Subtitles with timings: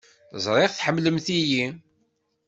[0.43, 1.65] Ẓriɣ tḥemmlemt-iyi.